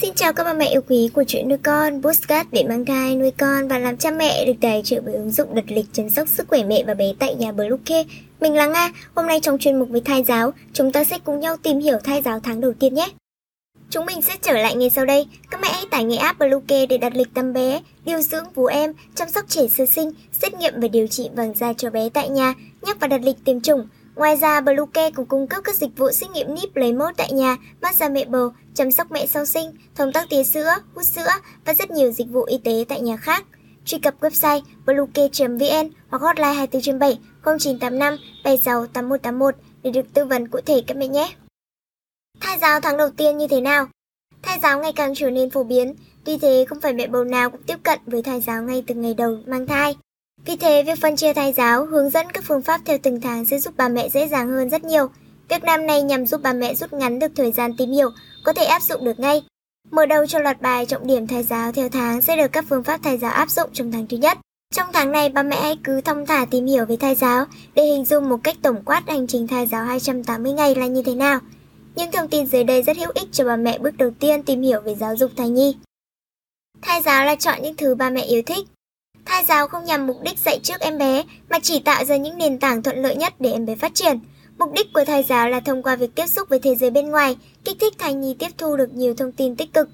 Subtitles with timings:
[0.00, 3.16] Xin chào các bà mẹ yêu quý của chuyện nuôi con, postcard để mang thai,
[3.16, 6.10] nuôi con và làm cha mẹ được tài trợ bởi ứng dụng đặt lịch chăm
[6.10, 8.04] sóc sức khỏe mẹ và bé tại nhà Bluecare.
[8.40, 11.40] Mình là Nga, hôm nay trong chuyên mục với thai giáo, chúng ta sẽ cùng
[11.40, 13.08] nhau tìm hiểu thai giáo tháng đầu tiên nhé.
[13.90, 15.26] Chúng mình sẽ trở lại ngay sau đây.
[15.50, 18.66] Các mẹ hãy tải ngay app Bluecare để đặt lịch tăm bé, điều dưỡng vú
[18.66, 22.08] em, chăm sóc trẻ sơ sinh, xét nghiệm và điều trị vàng da cho bé
[22.08, 23.86] tại nhà, nhắc và đặt lịch tiêm chủng.
[24.20, 27.32] Ngoài ra, Bluecare cũng cung cấp các dịch vụ xét nghiệm níp lấy mốt tại
[27.32, 31.28] nhà, massage mẹ bầu, chăm sóc mẹ sau sinh, thông tắc tía sữa, hút sữa
[31.64, 33.44] và rất nhiều dịch vụ y tế tại nhà khác.
[33.84, 40.48] Truy cập website bluecare.vn hoặc hotline 24 7 0985 76 8181 để được tư vấn
[40.48, 41.32] cụ thể các mẹ nhé.
[42.40, 43.86] Thai giáo tháng đầu tiên như thế nào?
[44.42, 45.94] Thai giáo ngày càng trở nên phổ biến,
[46.24, 48.94] tuy thế không phải mẹ bầu nào cũng tiếp cận với thai giáo ngay từ
[48.94, 49.96] ngày đầu mang thai.
[50.44, 53.44] Vì thế, việc phân chia thai giáo, hướng dẫn các phương pháp theo từng tháng
[53.44, 55.08] sẽ giúp bà mẹ dễ dàng hơn rất nhiều.
[55.48, 58.10] Việc làm này nhằm giúp bà mẹ rút ngắn được thời gian tìm hiểu,
[58.44, 59.42] có thể áp dụng được ngay.
[59.90, 62.84] Mở đầu cho loạt bài trọng điểm thai giáo theo tháng sẽ được các phương
[62.84, 64.38] pháp thai giáo áp dụng trong tháng thứ nhất.
[64.74, 67.82] Trong tháng này, bà mẹ hãy cứ thông thả tìm hiểu về thai giáo để
[67.84, 71.14] hình dung một cách tổng quát hành trình thai giáo 280 ngày là như thế
[71.14, 71.38] nào.
[71.94, 74.62] Những thông tin dưới đây rất hữu ích cho bà mẹ bước đầu tiên tìm
[74.62, 75.76] hiểu về giáo dục thai nhi.
[76.82, 78.66] Thai giáo là chọn những thứ bà mẹ yêu thích.
[79.30, 82.38] Thai giáo không nhằm mục đích dạy trước em bé mà chỉ tạo ra những
[82.38, 84.18] nền tảng thuận lợi nhất để em bé phát triển.
[84.58, 87.10] Mục đích của thai giáo là thông qua việc tiếp xúc với thế giới bên
[87.10, 89.88] ngoài, kích thích thai nhi tiếp thu được nhiều thông tin tích cực,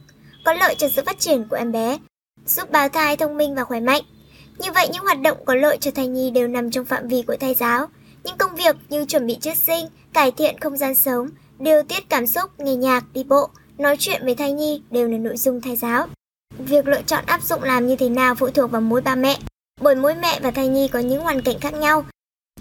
[0.44, 1.98] có lợi cho sự phát triển của em bé,
[2.46, 4.02] giúp bào thai thông minh và khỏe mạnh.
[4.58, 7.22] Như vậy những hoạt động có lợi cho thai nhi đều nằm trong phạm vi
[7.22, 7.86] của thai giáo.
[8.24, 12.08] Những công việc như chuẩn bị trước sinh, cải thiện không gian sống, điều tiết
[12.08, 13.48] cảm xúc, nghe nhạc, đi bộ,
[13.78, 16.06] nói chuyện với thai nhi đều là nội dung thai giáo.
[16.68, 19.38] Việc lựa chọn áp dụng làm như thế nào phụ thuộc vào mỗi ba mẹ,
[19.80, 22.04] bởi mỗi mẹ và thai nhi có những hoàn cảnh khác nhau.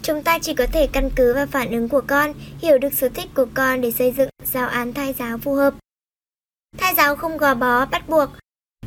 [0.01, 3.09] Chúng ta chỉ có thể căn cứ vào phản ứng của con, hiểu được sở
[3.09, 5.73] thích của con để xây dựng giáo án thai giáo phù hợp.
[6.77, 8.29] Thai giáo không gò bó, bắt buộc.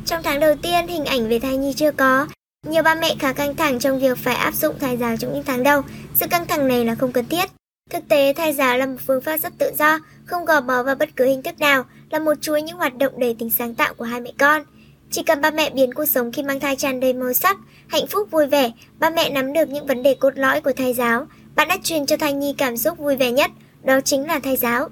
[0.05, 2.27] Trong tháng đầu tiên, hình ảnh về thai nhi chưa có.
[2.67, 5.43] Nhiều ba mẹ khá căng thẳng trong việc phải áp dụng thai giáo trong những
[5.43, 5.81] tháng đầu.
[6.15, 7.49] Sự căng thẳng này là không cần thiết.
[7.89, 10.95] Thực tế, thai giáo là một phương pháp rất tự do, không gò bó vào
[10.95, 13.93] bất cứ hình thức nào, là một chuỗi những hoạt động đầy tính sáng tạo
[13.93, 14.63] của hai mẹ con.
[15.11, 18.07] Chỉ cần ba mẹ biến cuộc sống khi mang thai tràn đầy màu sắc, hạnh
[18.07, 21.27] phúc vui vẻ, ba mẹ nắm được những vấn đề cốt lõi của thai giáo,
[21.55, 23.51] bạn đã truyền cho thai nhi cảm xúc vui vẻ nhất,
[23.83, 24.89] đó chính là thai giáo.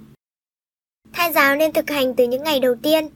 [1.13, 3.07] Thai giáo nên thực hành từ những ngày đầu tiên.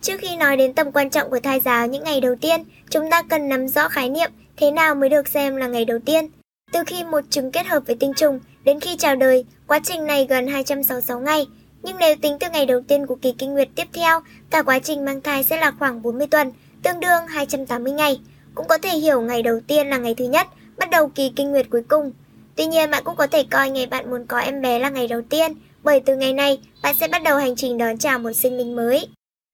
[0.00, 3.10] Trước khi nói đến tầm quan trọng của thai giáo những ngày đầu tiên, chúng
[3.10, 6.28] ta cần nắm rõ khái niệm thế nào mới được xem là ngày đầu tiên.
[6.72, 10.06] Từ khi một trứng kết hợp với tinh trùng đến khi chào đời, quá trình
[10.06, 11.46] này gần 266 ngày.
[11.82, 14.20] Nhưng nếu tính từ ngày đầu tiên của kỳ kinh nguyệt tiếp theo,
[14.50, 16.52] cả quá trình mang thai sẽ là khoảng 40 tuần,
[16.82, 18.20] tương đương 280 ngày.
[18.54, 20.46] Cũng có thể hiểu ngày đầu tiên là ngày thứ nhất,
[20.76, 22.12] bắt đầu kỳ kinh nguyệt cuối cùng.
[22.56, 25.08] Tuy nhiên bạn cũng có thể coi ngày bạn muốn có em bé là ngày
[25.08, 25.52] đầu tiên,
[25.82, 28.76] bởi từ ngày này bạn sẽ bắt đầu hành trình đón chào một sinh linh
[28.76, 29.08] mới.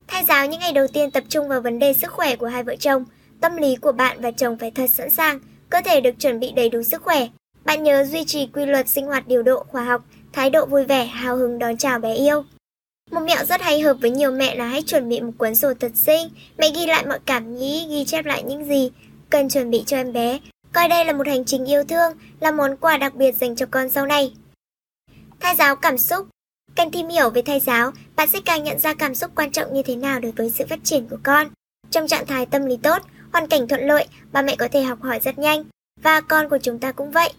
[0.06, 2.62] Thai giáo những ngày đầu tiên tập trung vào vấn đề sức khỏe của hai
[2.62, 3.04] vợ chồng,
[3.40, 6.52] tâm lý của bạn và chồng phải thật sẵn sàng, cơ thể được chuẩn bị
[6.52, 7.28] đầy đủ sức khỏe.
[7.66, 10.84] Bạn nhớ duy trì quy luật sinh hoạt điều độ khoa học, thái độ vui
[10.84, 12.44] vẻ, hào hứng đón chào bé yêu.
[13.10, 15.74] Một mẹo rất hay hợp với nhiều mẹ là hãy chuẩn bị một cuốn sổ
[15.80, 16.28] thật xinh
[16.58, 18.90] Mẹ ghi lại mọi cảm nghĩ, ghi chép lại những gì
[19.30, 20.38] cần chuẩn bị cho em bé.
[20.72, 23.66] Coi đây là một hành trình yêu thương, là món quà đặc biệt dành cho
[23.70, 24.34] con sau này.
[25.40, 26.26] Thai giáo cảm xúc
[26.74, 29.74] Càng tìm hiểu về thai giáo, bạn sẽ càng nhận ra cảm xúc quan trọng
[29.74, 31.48] như thế nào đối với sự phát triển của con.
[31.90, 35.02] Trong trạng thái tâm lý tốt, hoàn cảnh thuận lợi, ba mẹ có thể học
[35.02, 35.64] hỏi rất nhanh.
[36.02, 37.32] Và con của chúng ta cũng vậy.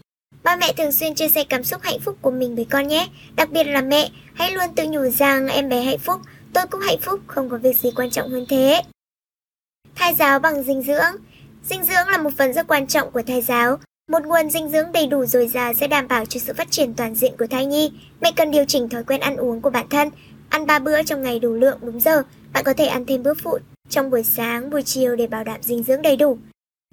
[0.48, 3.08] Ba mẹ thường xuyên chia sẻ cảm xúc hạnh phúc của mình với con nhé.
[3.36, 6.22] Đặc biệt là mẹ, hãy luôn tự nhủ rằng em bé hạnh phúc,
[6.54, 8.82] tôi cũng hạnh phúc, không có việc gì quan trọng hơn thế.
[9.96, 11.16] Thai giáo bằng dinh dưỡng
[11.64, 13.78] Dinh dưỡng là một phần rất quan trọng của thai giáo.
[14.12, 16.94] Một nguồn dinh dưỡng đầy đủ dồi dào sẽ đảm bảo cho sự phát triển
[16.94, 17.92] toàn diện của thai nhi.
[18.22, 20.10] Mẹ cần điều chỉnh thói quen ăn uống của bản thân.
[20.50, 22.24] Ăn 3 bữa trong ngày đủ lượng đúng giờ.
[22.54, 23.58] Bạn có thể ăn thêm bữa phụ
[23.90, 26.38] trong buổi sáng, buổi chiều để bảo đảm dinh dưỡng đầy đủ.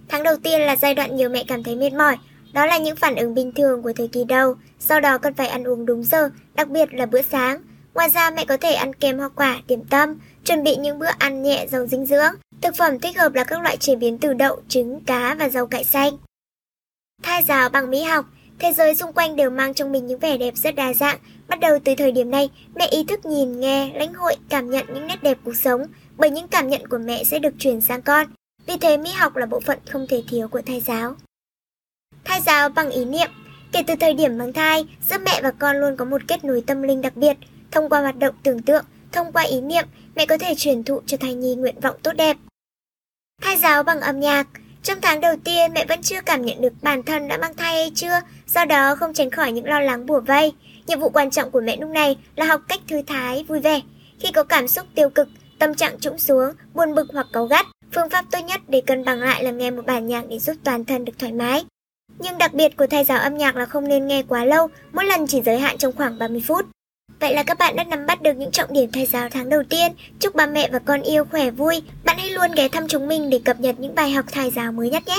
[0.09, 2.17] Tháng đầu tiên là giai đoạn nhiều mẹ cảm thấy mệt mỏi.
[2.55, 4.55] Đó là những phản ứng bình thường của thời kỳ đầu.
[4.79, 7.63] Sau đó cần phải ăn uống đúng giờ, đặc biệt là bữa sáng.
[7.95, 11.11] Ngoài ra mẹ có thể ăn kem hoa quả, điểm tâm, chuẩn bị những bữa
[11.19, 12.35] ăn nhẹ giàu dinh dưỡng.
[12.61, 15.67] Thực phẩm thích hợp là các loại chế biến từ đậu, trứng, cá và rau
[15.67, 16.13] cải xanh.
[17.23, 18.27] Thai giáo bằng mỹ học,
[18.59, 21.19] thế giới xung quanh đều mang trong mình những vẻ đẹp rất đa dạng.
[21.49, 24.87] Bắt đầu từ thời điểm này, mẹ ý thức nhìn, nghe, lãnh hội, cảm nhận
[24.95, 25.87] những nét đẹp cuộc sống,
[26.17, 28.27] bởi những cảm nhận của mẹ sẽ được truyền sang con.
[28.67, 31.15] Vì thế mỹ học là bộ phận không thể thiếu của thai giáo.
[32.25, 33.31] Thai giáo bằng ý niệm
[33.75, 36.63] Kể từ thời điểm mang thai, giữa mẹ và con luôn có một kết nối
[36.67, 37.37] tâm linh đặc biệt.
[37.71, 39.85] Thông qua hoạt động tưởng tượng, thông qua ý niệm,
[40.17, 42.37] mẹ có thể truyền thụ cho thai nhi nguyện vọng tốt đẹp.
[43.43, 44.47] Thai giáo bằng âm nhạc
[44.83, 47.75] Trong tháng đầu tiên, mẹ vẫn chưa cảm nhận được bản thân đã mang thai
[47.75, 50.53] hay chưa, do đó không tránh khỏi những lo lắng bùa vây.
[50.87, 53.81] Nhiệm vụ quan trọng của mẹ lúc này là học cách thư thái, vui vẻ.
[54.21, 55.29] Khi có cảm xúc tiêu cực,
[55.59, 59.05] tâm trạng trũng xuống, buồn bực hoặc cáu gắt, phương pháp tốt nhất để cân
[59.05, 61.65] bằng lại là nghe một bản nhạc để giúp toàn thân được thoải mái.
[62.19, 65.05] Nhưng đặc biệt của thầy giáo âm nhạc là không nên nghe quá lâu, mỗi
[65.05, 66.67] lần chỉ giới hạn trong khoảng 30 phút.
[67.21, 69.63] Vậy là các bạn đã nắm bắt được những trọng điểm thầy giáo tháng đầu
[69.69, 69.93] tiên.
[70.21, 71.83] Chúc ba mẹ và con yêu khỏe vui.
[72.05, 74.73] Bạn hãy luôn ghé thăm chúng mình để cập nhật những bài học thầy giáo
[74.73, 75.19] mới nhất nhé.